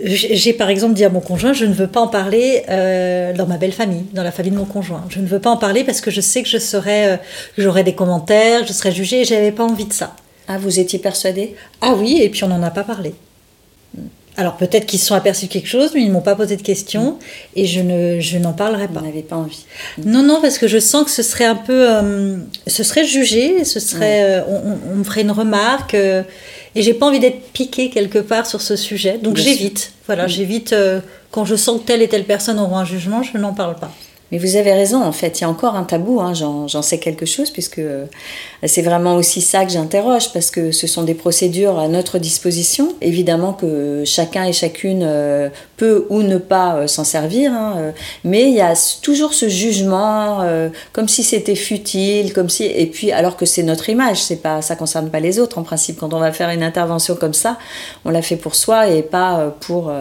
[0.01, 3.47] j'ai par exemple dit à mon conjoint, je ne veux pas en parler euh, dans
[3.47, 5.03] ma belle famille, dans la famille de mon conjoint.
[5.09, 7.17] Je ne veux pas en parler parce que je sais que je serais, euh,
[7.57, 10.15] j'aurais des commentaires, je serais jugée et j'avais pas envie de ça.
[10.47, 11.55] Ah, vous étiez persuadée?
[11.81, 13.13] Ah oui, et puis on n'en a pas parlé.
[14.39, 16.55] Alors peut-être qu'ils se sont aperçus de quelque chose, mais ils ne m'ont pas posé
[16.55, 17.19] de questions
[17.55, 19.01] et je, ne, je n'en parlerai pas.
[19.01, 19.65] Vous n'avez pas envie
[20.03, 21.87] Non, non, parce que je sens que ce serait un peu...
[22.65, 25.95] ce serait jugé, ce serait, on, me ferait une remarque
[26.75, 29.17] et j'ai pas envie d'être piquée quelque part sur ce sujet.
[29.17, 29.93] Donc j'évite.
[30.05, 30.73] Voilà, j'évite.
[30.73, 30.99] Euh,
[31.31, 33.91] quand je sens que telle et telle personne aura un jugement, je n'en parle pas.
[34.31, 36.99] Mais vous avez raison, en fait, il y a encore un tabou, hein, j'en sais
[36.99, 38.05] quelque chose, puisque euh,
[38.63, 42.93] c'est vraiment aussi ça que j'interroge, parce que ce sont des procédures à notre disposition.
[43.01, 48.49] Évidemment que chacun et chacune euh, peut ou ne pas euh, s'en servir, hein, mais
[48.49, 50.45] il y a toujours ce jugement,
[50.93, 52.65] comme si c'était futile, comme si...
[52.65, 55.63] Et puis, alors que c'est notre image, c'est pas, ça concerne pas les autres, en
[55.63, 55.99] principe.
[55.99, 57.57] Quand on va faire une intervention comme ça,
[58.05, 59.91] on la fait pour soi et pas pour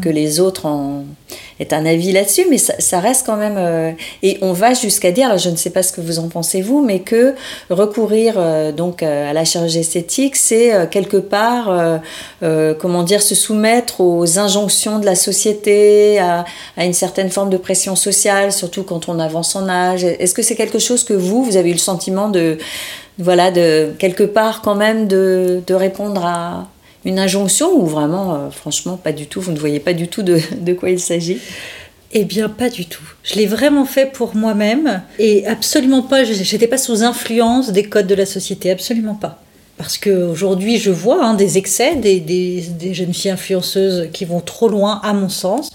[0.00, 1.04] que les autres en
[1.60, 3.49] est un avis là-dessus, mais ça, reste quand même.
[3.56, 6.62] Euh, et on va jusqu'à dire, je ne sais pas ce que vous en pensez
[6.62, 7.34] vous, mais que
[7.68, 12.00] recourir euh, donc euh, à la chirurgie esthétique, c'est quelque part,
[12.78, 16.44] comment dire, se soumettre aux injonctions de la société, à,
[16.78, 20.04] une certaine forme de pression sociale, surtout quand on avance en âge.
[20.04, 22.58] Est-ce que c'est quelque chose que vous, vous avez eu le sentiment de,
[23.18, 26.68] voilà, de quelque part quand même de, répondre à
[27.04, 30.72] une injonction ou vraiment, franchement, pas du tout Vous ne voyez pas du tout de
[30.72, 31.38] quoi il s'agit?
[32.12, 33.04] Eh bien, pas du tout.
[33.22, 37.84] Je l'ai vraiment fait pour moi-même et absolument pas, je n'étais pas sous influence des
[37.84, 39.40] codes de la société, absolument pas.
[39.78, 44.40] Parce qu'aujourd'hui, je vois hein, des excès, des, des, des, jeunes filles influenceuses qui vont
[44.40, 45.70] trop loin, à mon sens,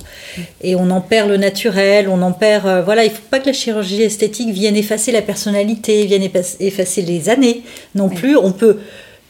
[0.61, 2.67] et on en perd le naturel, on en perd.
[2.67, 6.21] Euh, voilà, il ne faut pas que la chirurgie esthétique vienne effacer la personnalité, vienne
[6.59, 7.63] effacer les années
[7.95, 8.37] non plus.
[8.37, 8.77] On peut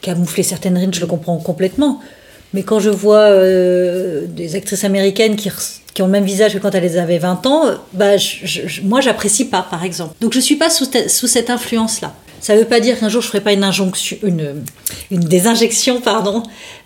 [0.02, 2.00] camoufler certaines rides, je le comprends complètement.
[2.54, 5.50] Mais quand je vois euh, des actrices américaines qui,
[5.94, 9.46] qui, ont le même visage que quand elles avaient 20 ans, bah, je, moi, j'apprécie
[9.46, 10.14] pas, par exemple.
[10.20, 12.14] Donc, je suis pas sous, sous cette influence-là.
[12.40, 14.62] Ça ne veut pas dire qu'un jour je ferai pas une injonction, une,
[15.10, 16.42] une désinjection, pardon,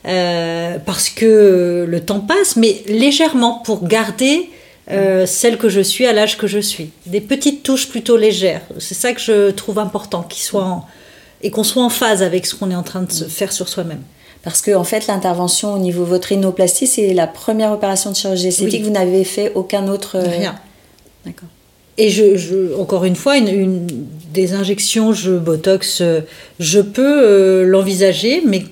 [0.07, 4.49] euh, parce que le temps passe, mais légèrement pour garder
[4.91, 6.91] euh, celle que je suis à l'âge que je suis.
[7.07, 8.63] Des petites touches plutôt légères.
[8.79, 10.87] C'est ça que je trouve important, soient en,
[11.43, 14.03] et qu'on soit en phase avec ce qu'on est en train de faire sur soi-même.
[14.43, 18.17] Parce que en fait, l'intervention au niveau de votre rhinoplastie, c'est la première opération de
[18.17, 18.83] chirurgie esthétique.
[18.83, 20.17] Vous n'avez fait aucun autre.
[20.17, 20.59] Euh, Rien.
[21.27, 21.49] D'accord.
[21.99, 23.87] Et je, encore une fois, une,
[24.33, 26.23] des injections, je botox, euh,
[26.59, 28.65] je peux euh, l'envisager, mais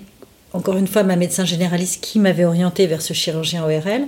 [0.54, 4.06] encore une fois, ma médecin généraliste qui m'avait orienté vers ce chirurgien ORL,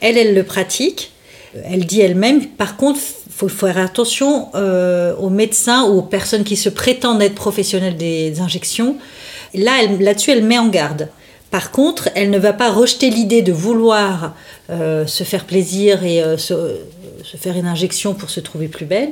[0.00, 1.12] elle, elle le pratique.
[1.64, 6.56] Elle dit elle-même, par contre, faut faire attention euh, aux médecins ou aux personnes qui
[6.56, 8.96] se prétendent être professionnels des injections.
[9.54, 11.08] Là, là-dessus, elle met en garde.
[11.50, 14.34] Par contre, elle ne va pas rejeter l'idée de vouloir
[14.68, 16.54] euh, se faire plaisir et euh, se,
[17.38, 19.10] faire une injection pour se trouver plus belle,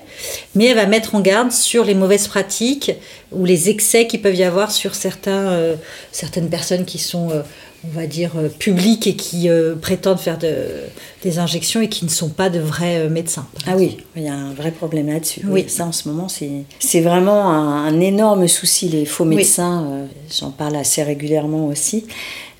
[0.54, 2.92] mais elle va mettre en garde sur les mauvaises pratiques
[3.32, 5.76] ou les excès qu'il peuvent y avoir sur certains,
[6.12, 7.30] certaines personnes qui sont
[7.88, 10.54] on va dire, euh, publics et qui euh, prétendent faire de,
[11.22, 13.46] des injections et qui ne sont pas de vrais euh, médecins.
[13.66, 15.42] Ah oui, il y a un vrai problème là-dessus.
[15.46, 15.64] Oui.
[15.68, 20.06] Ça, en ce moment, c'est vraiment un, énorme souci, les faux médecins.
[20.38, 22.06] J'en parle assez régulièrement aussi.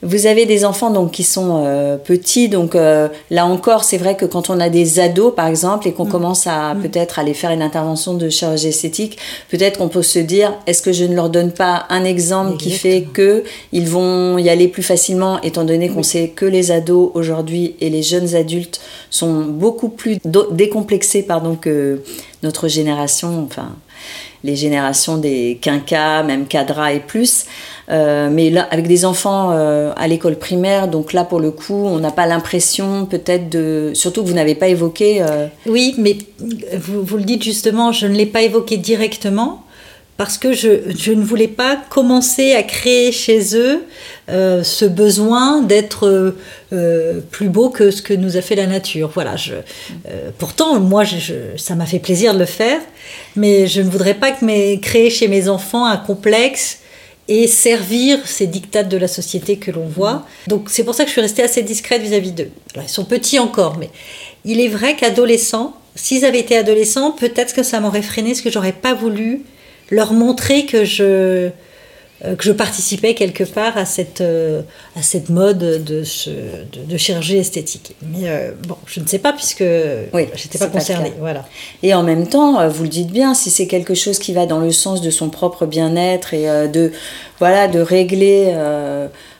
[0.02, 4.14] Vous avez des enfants donc qui sont euh, petits, donc euh, là encore, c'est vrai
[4.14, 6.10] que quand on a des ados, par exemple, et qu'on mm.
[6.10, 6.82] commence à mm.
[6.82, 9.16] peut-être aller faire une intervention de chirurgie esthétique,
[9.48, 12.72] peut-être qu'on peut se dire, est-ce que je ne leur donne pas un exemple qui
[12.72, 17.10] fait que ils vont y aller plus facilement, étant donné qu'on sait que les ados
[17.14, 20.18] aujourd'hui et les jeunes adultes sont beaucoup plus
[20.50, 22.02] décomplexés, pardon, que
[22.42, 23.76] notre génération, enfin
[24.44, 27.46] les générations des quinquas, même cadras et plus.
[27.90, 31.74] Euh, mais là, avec des enfants euh, à l'école primaire, donc là, pour le coup,
[31.74, 33.90] on n'a pas l'impression peut-être de...
[33.94, 35.22] Surtout que vous n'avez pas évoqué...
[35.22, 36.16] Euh, oui, mais
[36.78, 39.64] vous, vous, le dites justement, je ne l'ai pas évoqué directement
[40.16, 43.84] parce que je, ne voulais pas commencer à créer chez eux
[44.28, 46.34] euh, ce besoin d'être
[46.72, 49.10] euh, plus beau que ce que nous a fait la nature.
[49.12, 49.36] Voilà.
[50.38, 51.04] Pourtant, moi,
[51.56, 52.80] ça m'a fait plaisir de le faire,
[53.36, 56.78] mais je ne voudrais pas que mes, créer chez mes enfants un complexe
[57.28, 60.24] et servir ces dictates de la société que l'on voit.
[60.46, 62.50] Donc c'est pour ça que je suis restée assez discrète vis-à-vis d'eux.
[62.76, 63.90] Ils sont petits encore, mais
[64.44, 68.50] il est vrai qu'adolescents, s'ils avaient été adolescents, peut-être que ça m'aurait freiné, parce que
[68.50, 69.42] j'aurais pas voulu
[69.90, 71.50] leur montrer que je,
[72.24, 74.62] euh, que je participais quelque part à cette, euh,
[74.98, 77.94] à cette mode de, de, chirurgie esthétique.
[78.00, 81.12] Mais euh, bon, je ne sais pas puisque oui, je n'étais pas concernée.
[81.18, 81.44] voilà.
[81.82, 84.60] Et en même temps, vous le dites bien, si c'est quelque chose qui va dans
[84.60, 86.90] le sens de son propre bien-être et de,
[87.38, 88.52] voilà, de régler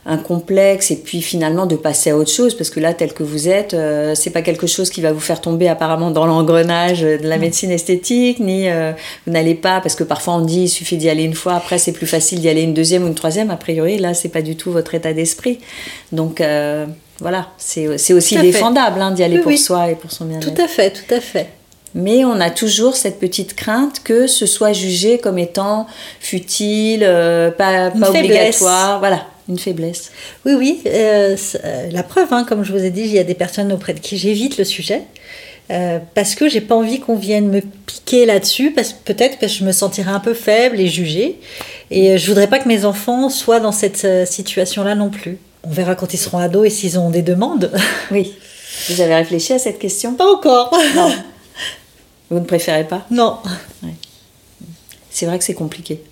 [0.06, 3.24] un complexe et puis finalement de passer à autre chose parce que là tel que
[3.24, 7.00] vous êtes euh, c'est pas quelque chose qui va vous faire tomber apparemment dans l'engrenage
[7.00, 8.92] de la médecine esthétique ni euh,
[9.26, 11.78] vous n'allez pas parce que parfois on dit il suffit d'y aller une fois après
[11.78, 13.50] c'est plus facile d'y aller une deuxième ou une troisième.
[13.50, 15.58] A priori là c'est pas du tout votre état d'esprit.
[16.12, 16.86] Donc euh,
[17.18, 20.54] voilà c'est aussi défendable hein, d'y aller pour soi et pour son bien-être.
[20.54, 21.48] Tout à fait tout à fait
[21.96, 25.88] mais on a toujours cette petite crainte que ce soit jugé comme étant
[26.20, 27.00] futile,
[27.58, 29.00] pas, pas obligatoire.
[29.00, 30.10] Voilà, une faiblesse.
[30.44, 30.80] Oui, oui.
[30.86, 33.72] Euh, euh, la preuve, hein, comme je vous ai dit, il y a des personnes
[33.72, 35.02] auprès de qui j'évite le sujet.
[35.70, 39.64] Euh, parce que j'ai pas envie qu'on vienne me piquer là-dessus, parce peut-être que je
[39.64, 41.40] me sentirais un peu faible et jugée.
[41.90, 45.38] Et je voudrais pas que mes enfants soient dans cette situation-là non plus.
[45.64, 47.72] On verra quand ils seront ados et s'ils ont des demandes.
[48.10, 48.34] Oui.
[48.88, 50.14] Vous avez réfléchi à cette question?
[50.14, 50.76] Pas encore.
[50.94, 51.12] Non.
[52.30, 53.06] Vous ne préférez pas?
[53.10, 53.38] Non.
[55.10, 56.02] C'est vrai que c'est compliqué.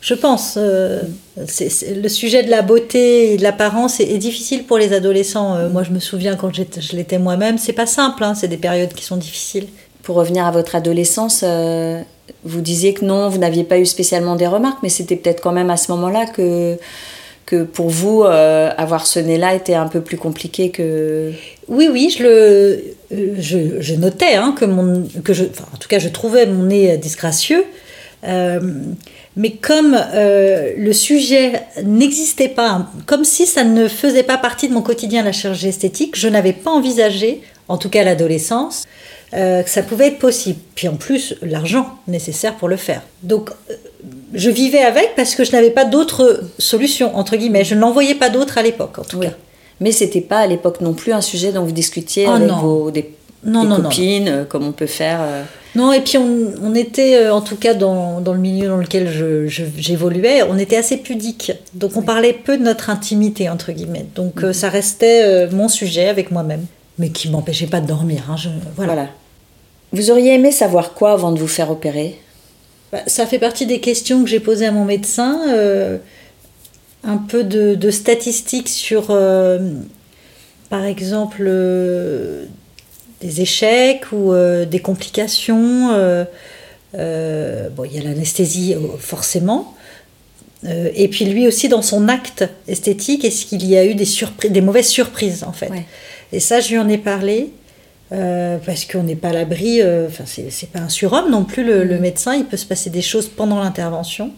[0.00, 0.54] Je pense.
[0.56, 1.02] Euh,
[1.36, 5.54] le sujet de la beauté et de l'apparence est, difficile pour les adolescents.
[5.54, 8.24] Euh, moi, je me souviens quand je l'étais moi-même, c'est pas simple.
[8.24, 9.68] Hein, c'est des périodes qui sont difficiles.
[10.02, 12.00] Pour revenir à votre adolescence, euh,
[12.44, 15.52] vous disiez que non, vous n'aviez pas eu spécialement des remarques, mais c'était peut-être quand
[15.52, 16.78] même à ce moment-là que
[17.50, 21.32] que pour vous, avoir ce nez-là était un peu plus compliqué que...
[21.68, 26.08] Oui, oui, je, le, je, notais hein, que, mon, que je, en tout cas, je
[26.08, 27.64] trouvais mon nez disgracieux.
[29.36, 34.74] Mais comme euh, le sujet n'existait pas, comme si ça ne faisait pas partie de
[34.74, 38.86] mon quotidien, la chirurgie esthétique, je n'avais pas envisagé, en tout cas l'adolescence,
[39.32, 40.58] euh, que ça pouvait être possible.
[40.74, 43.02] Puis en plus, l'argent nécessaire pour le faire.
[43.22, 43.74] Donc euh,
[44.34, 47.64] je vivais avec parce que je n'avais pas d'autre solution, entre guillemets.
[47.64, 49.32] Je n'en voyais pas d'autre à l'époque, en tout cas.
[49.80, 52.90] Mais c'était pas à l'époque non plus un sujet dont vous discutiez oh avec vos
[52.90, 53.10] des,
[53.44, 55.20] copines, comme on peut faire.
[55.76, 59.08] Non, et puis on, était, euh, en tout cas dans, dans, le milieu dans lequel
[59.48, 61.52] j'évoluais, on était assez pudique.
[61.74, 64.06] Donc on parlait peu de notre intimité, entre guillemets.
[64.16, 64.52] Donc euh, mhm.
[64.52, 66.66] ça restait euh, mon sujet avec moi-même,
[66.98, 68.22] mais qui m'empêchait pas de dormir.
[68.28, 68.36] Hein,
[68.76, 69.08] voilà.
[69.92, 72.18] Vous auriez aimé savoir quoi avant de vous faire opérer?
[72.92, 75.40] Bah, Ça fait partie des questions que j'ai posées à mon médecin.
[77.02, 79.06] un peu de, de statistiques sur,
[80.68, 81.48] par exemple
[83.20, 85.90] des échecs ou euh, des complications.
[85.92, 86.24] Euh,
[86.96, 89.74] euh, bon, il y a l'anesthésie forcément.
[90.64, 94.50] et puis lui aussi dans son acte esthétique, est-ce qu'il y a eu des, surprises,
[94.50, 95.70] des mauvaises surprises en fait?
[96.32, 97.50] Et ça, je lui en ai parlé.
[98.10, 102.00] Parce qu'on n'est pas à l'abri, enfin c'est pas un surhomme non plus le, mm.
[102.00, 104.32] médecin, il peut se passer des choses pendant l'intervention.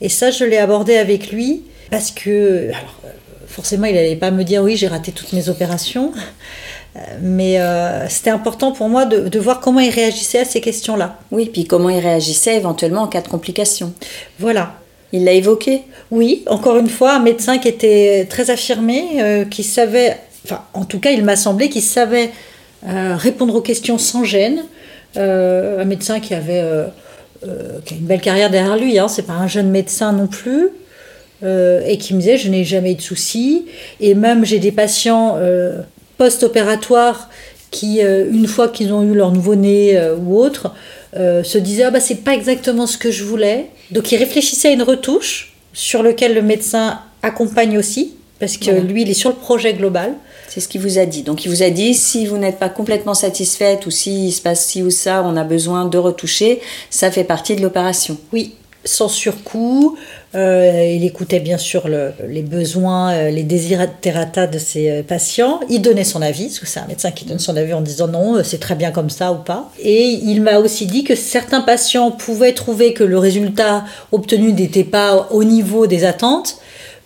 [0.00, 3.00] Et ça, je l'ai abordé avec lui parce que, alors,
[3.46, 6.12] forcément, il n'allait pas me dire oui, j'ai raté toutes mes opérations,
[7.20, 11.18] mais euh, c'était important pour moi de, voir comment il réagissait à ces questions-là.
[11.30, 13.92] Oui, puis comment il réagissait éventuellement en cas de complications.
[14.38, 14.74] Voilà.
[15.12, 19.62] Il l'a évoqué Oui, encore une fois, un médecin qui était très affirmé, euh, qui
[19.62, 22.32] savait, enfin en tout cas il m'a semblé qu'il savait
[22.86, 24.62] euh, répondre aux questions sans gêne.
[25.16, 26.90] un médecin qui avait a
[27.90, 30.70] une belle carrière derrière lui, hein, c'est pas un jeune médecin non plus.
[31.42, 33.66] et qui me disait je n'ai jamais eu de soucis
[34.00, 35.38] et même j'ai des patients
[36.16, 37.28] post-opératoire
[37.74, 40.72] qui, euh, une fois qu'ils ont eu leur nouveau-né euh, ou autre,
[41.16, 43.66] euh, se disaient ah bah c'est pas exactement ce que je voulais.
[43.90, 49.02] Donc ils réfléchissaient à une retouche sur lequel le médecin accompagne aussi, parce que lui
[49.02, 50.14] il est sur le projet global.
[50.48, 51.22] C'est ce qu'il vous a dit.
[51.22, 54.66] Donc il vous a dit si vous n'êtes pas complètement satisfaite ou s'il se passe
[54.66, 58.16] ci ou ça, on a besoin de retoucher, ça fait partie de l'opération.
[58.32, 59.96] Oui, sans surcoût.
[60.34, 65.60] Euh, il écoutait bien sûr les besoins, euh, les desiderata de ses euh, patients.
[65.70, 68.08] Il donnait son avis, parce que c'est un médecin qui donne son avis en disant
[68.08, 69.70] non, c'est très bien comme ça ou pas.
[69.80, 74.84] Et il m'a aussi dit que certains patients pouvaient trouver que le résultat obtenu n'était
[74.84, 76.58] pas au niveau des attentes,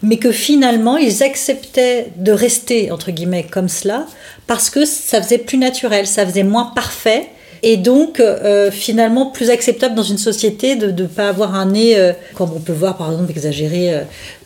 [0.03, 4.07] mais que finalement ils acceptaient de rester entre guillemets comme cela
[4.47, 7.29] parce que ça faisait plus naturel, ça faisait moins parfait
[7.63, 11.99] Et donc, euh, finalement, plus acceptable dans une société de ne pas avoir un nez,
[11.99, 13.91] euh, comme on peut voir par exemple exagéré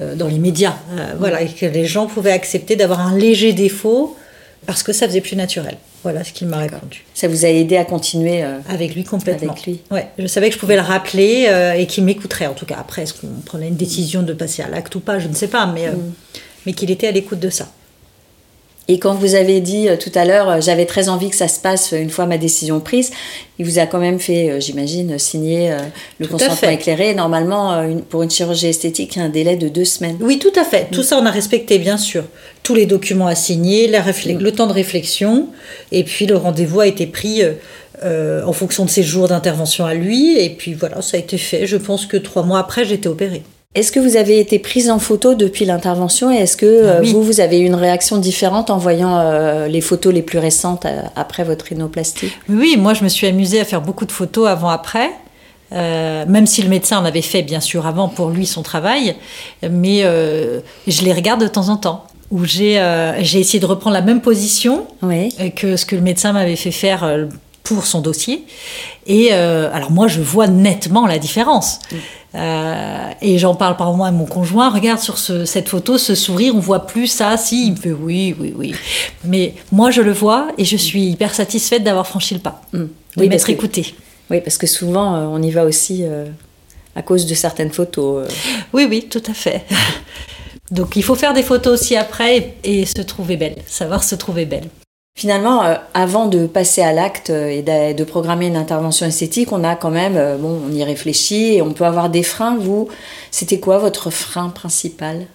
[0.01, 0.77] euh, dans les médias.
[1.19, 4.17] voilà, et que les gens pouvaient accepter d'avoir un léger défaut
[4.67, 5.77] parce que ça faisait plus naturel.
[6.03, 7.05] Voilà ce qu'il m'a répondu.
[7.15, 9.53] Ça vous a aidé à continuer avec lui complètement.
[9.53, 9.81] Avec lui.
[9.91, 12.77] Ouais, je savais que je pouvais le rappeler et qu'il m'écouterait en tout cas.
[12.79, 15.49] Après, est-ce qu'on prenait une décision de passer à l'acte ou pas, je ne sais
[15.49, 16.13] pas, mais, mm.
[16.67, 17.69] mais qu'il était à l'écoute de ça.
[18.89, 21.49] Et quand vous avez dit euh, tout à l'heure, euh, j'avais très envie que ça
[21.49, 23.13] se passe une fois ma décision prise,
[23.59, 25.73] il vous a quand même fait, euh, j'imagine, signer
[26.19, 27.15] le consentement éclairé.
[27.15, 30.17] Normalement, pour une chirurgie esthétique, il y a un délai de deux semaines.
[30.21, 30.89] Oui, tout à fait.
[30.91, 31.05] Tout mm.
[31.05, 32.25] ça, on a respecté, bien sûr.
[32.63, 34.39] Tous les documents à signer, mm.
[34.39, 35.49] le temps de réflexion,
[35.93, 37.43] et puis le rendez-vous a été pris.
[38.05, 41.67] en fonction de ses jours d'intervention à lui, et puis voilà, ça a été fait.
[41.67, 43.43] Je pense que trois mois après, j'étais opérée.
[43.75, 47.03] Est-ce que vous avez été prise en photo depuis l'intervention et est-ce que ah euh,
[47.05, 50.85] vous, vous avez eu une réaction différente en voyant euh, les photos les plus récentes
[50.85, 52.31] euh, après votre rhinoplastie?
[52.51, 55.11] Oui, moi je me suis amusée à faire beaucoup de photos avant-après.
[55.71, 59.17] même si le médecin en avait fait bien sûr avant pour lui son travail,
[59.63, 60.03] mais
[60.87, 62.05] je les regarde de temps en temps.
[62.31, 62.77] Où j'ai
[63.19, 64.87] essayé de reprendre la même position
[65.57, 67.07] que ce que le médecin m'avait fait faire
[67.63, 68.45] pour son dossier.
[69.07, 71.79] Et alors moi, je vois nettement la différence.
[72.35, 74.71] Euh, et j'en parle par moi à mon conjoint.
[74.71, 77.37] Regarde sur cette photo, ce sourire, on voit plus ça.
[77.37, 78.75] Si, il me fait oui, oui, oui.
[79.25, 82.79] Mais moi, je le vois et je suis hyper satisfaite d'avoir franchi le pas, mm.
[82.79, 83.95] de oui, m'être écoutée.
[84.31, 86.27] Oui, parce que souvent, euh, on y va aussi euh,
[86.97, 88.29] à cause de certaines photos.
[88.73, 89.65] Oui, oui, tout à fait.
[90.71, 94.47] Donc, il faut faire des photos aussi après et se trouver belle, savoir se trouver
[94.47, 94.69] belle.
[95.15, 97.63] Finalement, euh, avant de passer à l'acte euh, et
[97.95, 101.63] de, programmer une intervention esthétique, on a quand même, euh, bon, on y réfléchit et
[101.63, 102.57] on peut avoir des freins.
[102.57, 102.89] Vous,
[103.31, 105.27] c'était quoi votre frein principal?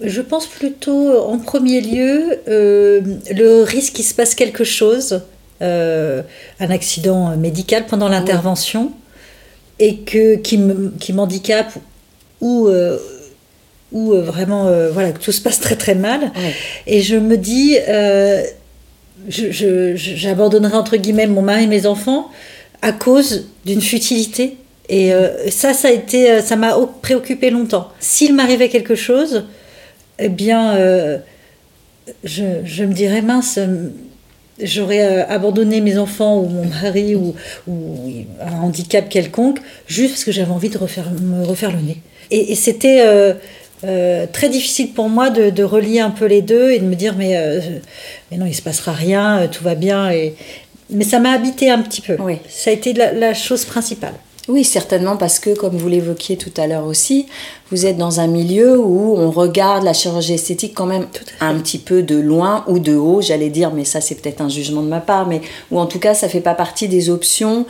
[0.00, 5.20] Je pense plutôt, en premier lieu, le risque qu'il se passe quelque chose,
[5.60, 6.24] un
[6.58, 8.90] accident médical pendant l'intervention,
[9.78, 11.72] et que, qui m'handicape
[12.40, 12.68] ou
[13.92, 16.32] où euh, vraiment euh, voilà, tout se passe très très mal.
[16.86, 18.42] Et je me dis, euh,
[19.28, 22.30] j'abandonnerai entre guillemets mon mari et mes enfants
[22.80, 24.56] à cause d'une futilité.
[24.88, 25.12] Et
[25.48, 27.88] ça, ça a été, ça m'a préoccupé longtemps.
[27.98, 29.44] S'il m'arrivait quelque chose,
[30.18, 30.76] eh bien,
[32.24, 33.58] je, je, me dirais mince,
[34.60, 37.34] j'aurais abandonné mes enfants ou mon mari ou,
[37.68, 37.96] ou,
[38.40, 42.02] un handicap quelconque juste parce que j'avais envie de refaire, me refaire le nez.
[42.32, 43.34] Et, et c'était euh,
[44.32, 47.36] très difficile pour moi de, relier un peu les deux et de me dire mais,
[47.36, 47.60] euh,
[48.30, 50.10] mais non, il se passera rien, euh, tout va bien.
[50.10, 50.34] Et...
[50.90, 52.16] Mais ça m'a habité un petit peu.
[52.20, 52.38] Oui.
[52.48, 54.14] Ça a été la, chose principale.
[54.48, 57.26] Oui, certainement parce que, comme vous l'évoquiez tout à l'heure aussi,
[57.70, 61.06] vous êtes dans un milieu où on regarde la chirurgie esthétique quand même
[61.40, 64.48] un petit peu de loin ou de haut, j'allais dire, mais ça c'est peut-être un
[64.48, 67.66] jugement de ma part, mais ou en tout cas ça fait pas partie des options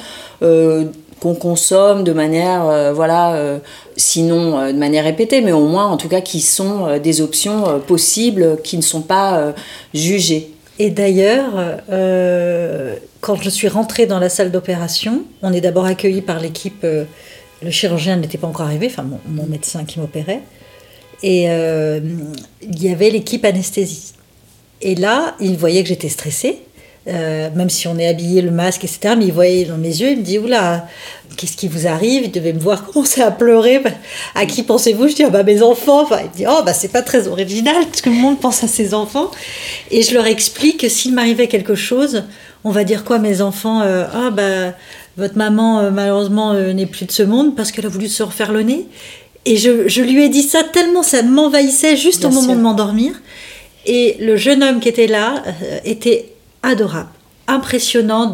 [1.23, 3.59] qu'on consomme de manière, euh, voilà, euh,
[3.97, 7.81] sinon euh, de manière répétée, mais au moins en tout cas qui sont des options
[7.87, 9.55] possibles, qui ne sont pas
[9.95, 10.51] jugées.
[10.81, 11.53] Et d'ailleurs,
[13.21, 17.71] quand je suis rentrée dans la salle d'opération, on est d'abord accueilli par l'équipe, le
[17.71, 20.41] chirurgien n'était pas encore arrivé, enfin mon, mon médecin qui m'opérait,
[21.23, 24.15] et il y avait l'équipe anesthésie.
[24.81, 26.63] Et là, il voyait que j'étais stressée.
[27.09, 29.15] Euh, même si on est habillé, le masque, etc.
[29.19, 30.87] Mais il voyait dans mes yeux, il me dit Oula,
[31.37, 32.23] qu'est-ce qui vous arrive?
[32.25, 33.83] Il devait me voir commencer à pleurer.
[34.37, 35.09] À qui pensez-vous?
[35.09, 36.03] Je dis Ah bah mes enfants.
[36.03, 38.63] Enfin, il me dit Oh bah c'est pas très original, parce que le monde pense
[38.63, 39.33] à ses enfants.
[39.91, 42.23] Et je leur explique que s'il m'arrivait quelque chose,
[42.63, 44.73] on va dire quoi mes enfants euh, Ah bah
[45.17, 48.53] votre maman euh, malheureusement n'est plus de ce monde parce qu'elle a voulu se refaire
[48.53, 48.87] le nez.
[49.45, 53.21] Et je, je lui ai dit ça tellement ça m'envahissait juste au moment de m'endormir.
[53.87, 55.43] Et le jeune homme qui était là
[55.85, 57.11] était adorable,
[57.49, 58.33] impressionnant.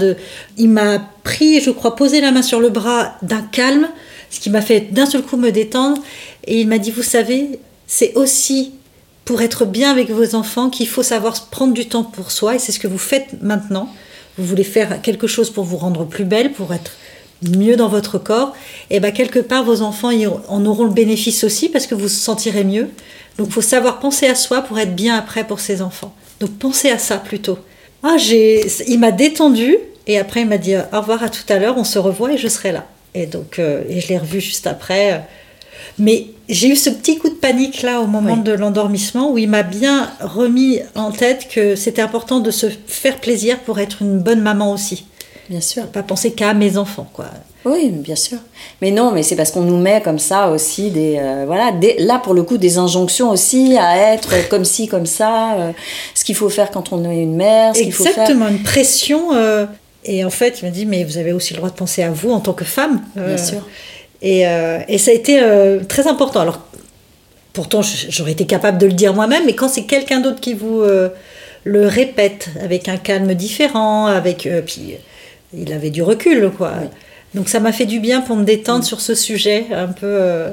[0.56, 3.88] Il m'a pris, je crois, posé la main sur le bras d'un calme,
[4.30, 6.02] ce qui m'a fait d'un seul coup me détendre.
[6.44, 8.72] Et il m'a dit, vous savez, c'est aussi
[9.24, 12.54] pour être bien avec vos enfants qu'il faut savoir prendre du temps pour soi.
[12.54, 13.92] Et c'est ce que vous faites maintenant.
[14.36, 16.92] Vous voulez faire quelque chose pour vous rendre plus belle, pour être
[17.42, 18.52] mieux dans votre corps,
[18.90, 20.10] et bien quelque part vos enfants
[20.48, 22.88] en auront le bénéfice aussi parce que vous vous sentirez mieux.
[23.36, 26.14] Donc il faut savoir penser à soi pour être bien après pour ses enfants.
[26.40, 27.58] Donc pensez à ça plutôt.
[28.02, 31.58] Ah, j'ai, il m'a détendu et après il m'a dit au revoir à tout à
[31.58, 32.86] l'heure, on se revoit et je serai là.
[33.14, 35.24] Et donc, euh, et je l'ai revu juste après.
[35.98, 39.48] Mais j'ai eu ce petit coup de panique là au moment de l'endormissement où il
[39.48, 44.18] m'a bien remis en tête que c'était important de se faire plaisir pour être une
[44.20, 45.06] bonne maman aussi.
[45.48, 45.86] Bien sûr.
[45.86, 47.26] Pas penser qu'à mes enfants, quoi.
[47.64, 48.38] Oui, bien sûr.
[48.80, 52.18] Mais non, mais c'est parce qu'on nous met comme ça aussi des euh, voilà, là
[52.18, 55.72] pour le coup des injonctions aussi à être comme ci comme ça, euh,
[56.14, 58.48] ce qu'il faut faire quand on est une mère, ce Exactement, faut faire...
[58.48, 59.34] une pression.
[59.34, 59.66] Euh,
[60.04, 62.10] et en fait, il m'a dit, mais vous avez aussi le droit de penser à
[62.10, 63.02] vous en tant que femme.
[63.16, 63.66] Bien sûr.
[64.22, 65.42] Et, et, ça a été
[65.86, 66.40] très important.
[66.40, 66.60] Alors,
[67.52, 70.82] pourtant, j'aurais été capable de le dire moi-même, mais quand c'est quelqu'un d'autre qui vous
[71.64, 74.94] le répète avec un calme différent, avec puis
[75.52, 76.72] il avait du recul, quoi.
[77.34, 80.48] Donc ça m'a fait du bien pour me détendre sur ce sujet un peu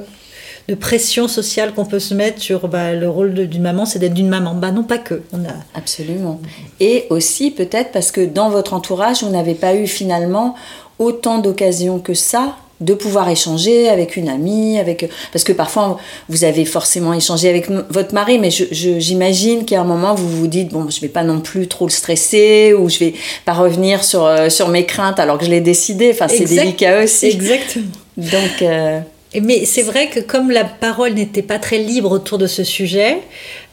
[0.67, 4.13] de pression sociale qu'on peut se mettre sur bah, le rôle d'une maman, c'est d'être
[4.13, 4.55] d'une maman.
[4.55, 5.21] Bah non, pas que.
[5.31, 5.53] On a...
[5.75, 6.41] Absolument.
[6.79, 10.55] Et aussi peut-être parce que dans votre entourage, vous n'avez pas eu finalement
[10.97, 15.97] autant d'occasions que ça de pouvoir échanger avec une amie, avec parce que parfois
[16.29, 20.69] vous avez forcément échangé avec votre mari, mais j'imagine qu'à un moment vous vous dites
[20.69, 23.13] bon je vais pas non plus trop le stresser ou je vais
[23.45, 26.11] pas revenir sur euh, sur mes craintes alors que je l'ai décidé.
[26.11, 27.27] Enfin c'est délicat aussi.
[27.27, 27.85] Exactement.
[28.17, 28.99] Donc euh,
[29.41, 33.19] mais c'est vrai que comme la parole n'était pas très libre autour de ce sujet,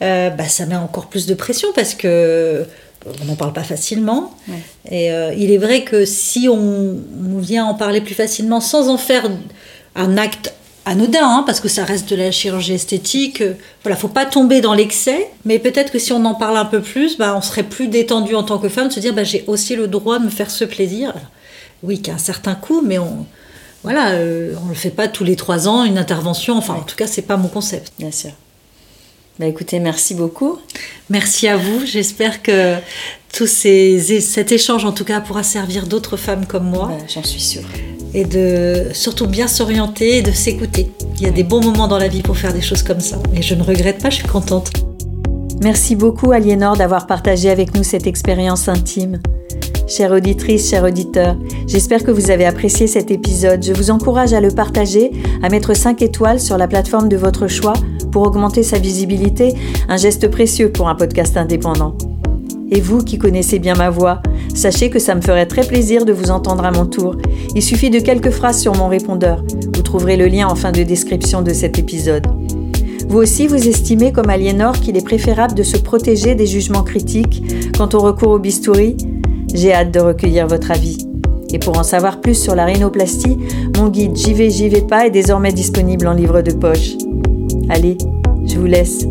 [0.02, 2.64] euh, bah, ça met encore plus de pression parce que
[3.20, 4.34] on n'en parle pas facilement.
[4.90, 6.96] Et euh, il est vrai que si on,
[7.38, 9.28] vient en parler plus facilement sans en faire
[9.96, 14.08] un acte anodin, hein, parce que ça reste de la chirurgie esthétique, euh, voilà, faut
[14.08, 17.34] pas tomber dans l'excès, mais peut-être que si on en parle un peu plus, bah,
[17.36, 19.88] on serait plus détendu en tant que femme, de se dire bah, j'ai aussi le
[19.88, 21.14] droit de me faire ce plaisir.
[21.82, 23.26] oui, qu'à un certain coût, mais on,
[23.82, 26.56] voilà, euh, on ne le fait pas tous les trois ans, une intervention.
[26.56, 27.92] Enfin, en tout cas, c'est pas mon concept.
[27.98, 28.30] Bien sûr.
[29.38, 30.58] Bah écoutez, merci beaucoup.
[31.08, 31.86] Merci à vous.
[31.86, 32.76] J'espère que
[33.32, 36.88] tout ces, cet échange, en tout cas, pourra servir d'autres femmes comme moi.
[36.88, 37.62] Bah, j'en suis sûre.
[38.12, 40.90] Et de surtout bien s'orienter et de s'écouter.
[41.16, 43.18] Il y a des bons moments dans la vie pour faire des choses comme ça.
[43.34, 44.70] Et je ne regrette pas, je suis contente.
[45.62, 49.22] Merci beaucoup, Aliénor, d'avoir partagé avec nous cette expérience intime.
[49.88, 53.62] Chère auditrice, chers auditeurs, j'espère que vous avez apprécié cet épisode.
[53.62, 55.10] Je vous encourage à le partager,
[55.42, 57.74] à mettre 5 étoiles sur la plateforme de votre choix
[58.12, 59.54] pour augmenter sa visibilité,
[59.88, 61.96] un geste précieux pour un podcast indépendant.
[62.70, 64.22] Et vous qui connaissez bien ma voix,
[64.54, 67.16] sachez que ça me ferait très plaisir de vous entendre à mon tour.
[67.54, 69.42] Il suffit de quelques phrases sur mon répondeur.
[69.74, 72.26] Vous trouverez le lien en fin de description de cet épisode.
[73.08, 77.42] Vous aussi, vous estimez comme Aliénor qu'il est préférable de se protéger des jugements critiques
[77.76, 78.96] quand on recourt au bistouri?
[79.52, 80.96] J'ai hâte de recueillir votre avis.
[81.52, 83.36] Et pour en savoir plus sur la rhinoplastie,
[83.76, 84.32] mon guide j'y
[84.68, 86.92] vais pas est désormais disponible en livre de poche.
[87.68, 87.98] Allez,
[88.44, 89.06] je vous laisse.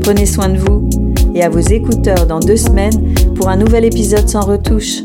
[0.00, 0.88] Prenez soin de vous
[1.34, 5.02] et à vos écouteurs dans deux semaines pour un nouvel épisode sans retouche.